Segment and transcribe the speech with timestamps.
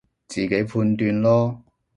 [0.27, 1.59] 自己判斷囉